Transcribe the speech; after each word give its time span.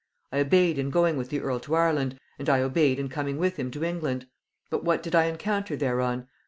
I 0.31 0.39
obeyed 0.39 0.79
in 0.79 0.89
going 0.89 1.15
with 1.15 1.29
the 1.29 1.41
earl 1.41 1.59
to 1.59 1.75
Ireland, 1.75 2.19
and 2.39 2.49
I 2.49 2.61
obeyed 2.61 2.97
in 2.97 3.07
coming 3.07 3.37
with 3.37 3.57
him 3.57 3.69
to 3.69 3.83
England. 3.83 4.25
But 4.71 4.83
what 4.83 5.03
did 5.03 5.13
I 5.13 5.25
encounter 5.25 5.75
thereon? 5.75 6.27